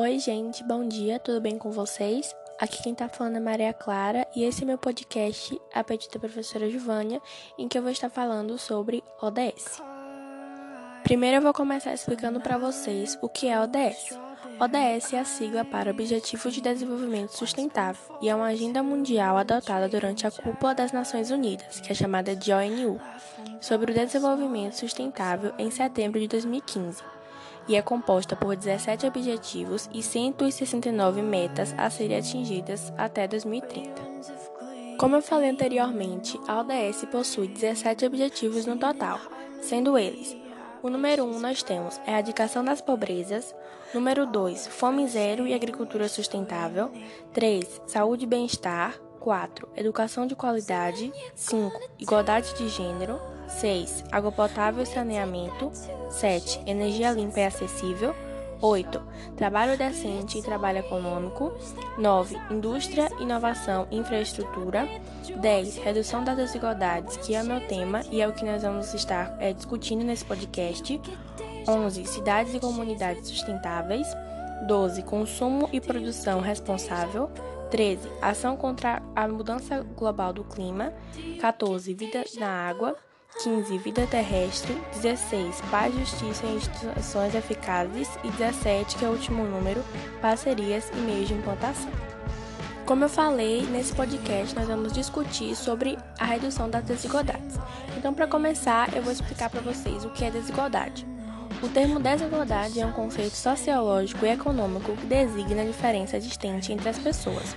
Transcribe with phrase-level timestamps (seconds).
[0.00, 2.32] Oi, gente, bom dia, tudo bem com vocês?
[2.56, 6.20] Aqui quem tá falando é Maria Clara e esse é meu podcast, A Pedido da
[6.20, 7.20] Professora Giovânia,
[7.58, 9.82] em que eu vou estar falando sobre ODS.
[11.02, 14.16] Primeiro eu vou começar explicando para vocês o que é ODS.
[14.60, 19.88] ODS é a sigla para Objetivo de Desenvolvimento Sustentável e é uma agenda mundial adotada
[19.88, 23.00] durante a Cúpula das Nações Unidas, que é chamada de ONU,
[23.60, 27.17] sobre o desenvolvimento sustentável em setembro de 2015
[27.68, 34.02] e é composta por 17 objetivos e 169 metas a serem atingidas até 2030.
[34.98, 39.20] Como eu falei anteriormente, a ODS possui 17 objetivos no total,
[39.60, 40.36] sendo eles:
[40.82, 43.54] o número 1 nós temos erradicação das pobrezas,
[43.94, 46.90] número 2, fome zero e agricultura sustentável,
[47.32, 54.04] 3, saúde e bem-estar, 4, educação de qualidade, 5, igualdade de gênero, 6.
[54.12, 55.70] Água potável e saneamento.
[56.10, 56.62] 7.
[56.66, 58.14] Energia limpa e acessível.
[58.60, 59.00] 8.
[59.36, 61.52] Trabalho decente e trabalho econômico.
[61.96, 62.36] 9.
[62.50, 64.88] Indústria, inovação e infraestrutura.
[65.36, 65.76] 10.
[65.78, 69.36] Redução das desigualdades, que é o meu tema e é o que nós vamos estar
[69.40, 71.00] é, discutindo nesse podcast.
[71.68, 72.06] 11.
[72.06, 74.06] Cidades e comunidades sustentáveis.
[74.66, 75.02] 12.
[75.02, 77.30] Consumo e produção responsável.
[77.70, 78.08] 13.
[78.20, 80.92] Ação contra a mudança global do clima.
[81.40, 81.94] 14.
[81.94, 82.96] Vida na água.
[83.38, 83.78] 15.
[83.78, 84.76] Vida terrestre.
[84.94, 85.60] 16.
[85.70, 88.08] Paz, justiça e instituições eficazes.
[88.24, 89.82] E 17, que é o último número,
[90.20, 91.90] parcerias e meios de implantação.
[92.84, 97.56] Como eu falei, nesse podcast nós vamos discutir sobre a redução das desigualdades.
[97.96, 101.06] Então, para começar, eu vou explicar para vocês o que é desigualdade.
[101.62, 106.88] O termo desigualdade é um conceito sociológico e econômico que designa a diferença existente entre
[106.88, 107.56] as pessoas.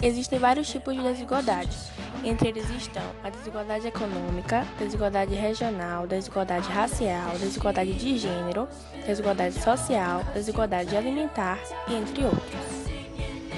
[0.00, 1.76] Existem vários tipos de desigualdade,
[2.24, 8.68] entre eles estão a desigualdade econômica, desigualdade regional, desigualdade racial, desigualdade de gênero,
[9.06, 11.58] desigualdade social, desigualdade alimentar
[11.88, 12.88] e entre outros.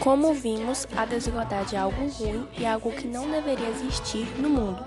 [0.01, 4.83] Como vimos, a desigualdade é algo ruim e algo que não deveria existir no mundo.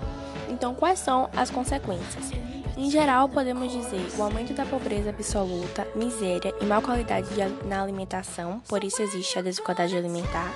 [0.48, 2.32] Então, quais são as consequências?
[2.76, 7.28] Em geral, podemos dizer o aumento da pobreza absoluta, miséria e má qualidade
[7.64, 10.52] na alimentação, por isso existe a desigualdade alimentar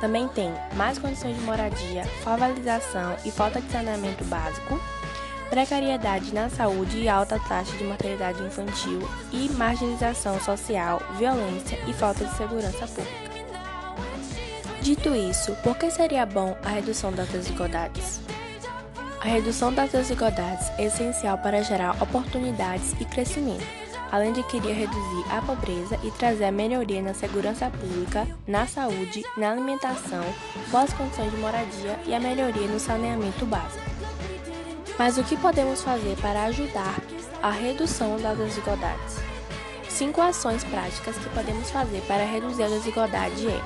[0.00, 4.80] também tem mais condições de moradia, favelização e falta de saneamento básico,
[5.48, 9.00] precariedade na saúde e alta taxa de mortalidade infantil
[9.32, 13.26] e marginalização social, violência e falta de segurança pública.
[14.82, 18.20] Dito isso, por que seria bom a redução das desigualdades?
[19.20, 25.24] A redução das desigualdades é essencial para gerar oportunidades e crescimento além de querer reduzir
[25.30, 30.24] a pobreza e trazer a melhoria na segurança pública, na saúde, na alimentação,
[30.70, 33.84] boas condições de moradia e a melhoria no saneamento básico.
[34.98, 36.96] Mas o que podemos fazer para ajudar
[37.42, 39.16] a redução das desigualdades?
[39.88, 43.60] Cinco ações práticas que podemos fazer para reduzir a desigualdade é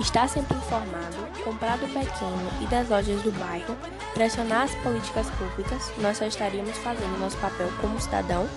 [0.00, 3.76] estar sempre informado, comprar do pequeno e das lojas do bairro,
[4.14, 8.48] pressionar as políticas públicas, nós só estaríamos fazendo nosso papel como cidadão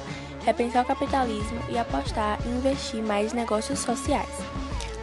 [0.48, 4.30] repensar o capitalismo e apostar em investir mais em negócios sociais.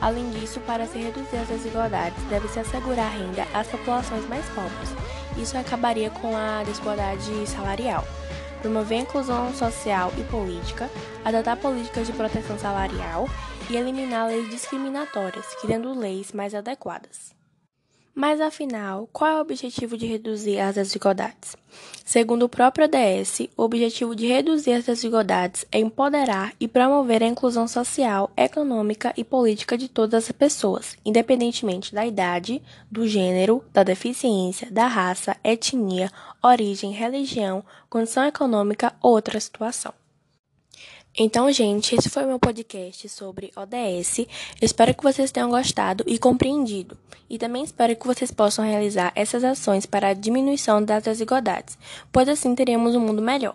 [0.01, 4.91] Além disso, para se reduzir as desigualdades, deve-se assegurar renda às populações mais pobres.
[5.37, 8.05] Isso acabaria com a desigualdade salarial.
[8.63, 10.89] Promover a inclusão social e política,
[11.23, 13.29] adotar políticas de proteção salarial
[13.69, 17.34] e eliminar leis discriminatórias, criando leis mais adequadas.
[18.15, 21.57] Mas afinal, qual é o objetivo de reduzir as desigualdades?
[22.05, 27.27] Segundo o próprio ODS, o objetivo de reduzir as desigualdades é empoderar e promover a
[27.27, 33.83] inclusão social, econômica e política de todas as pessoas, independentemente da idade, do gênero, da
[33.83, 36.09] deficiência, da raça, etnia,
[36.41, 39.93] origem, religião, condição econômica ou outra situação.
[41.17, 44.27] Então, gente, esse foi meu podcast sobre ODS.
[44.61, 46.99] espero que vocês tenham gostado e compreendido.
[47.31, 51.79] E também espero que vocês possam realizar essas ações para a diminuição das desigualdades,
[52.11, 53.55] pois assim teremos um mundo melhor.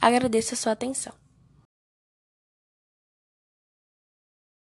[0.00, 1.12] Agradeço a sua atenção.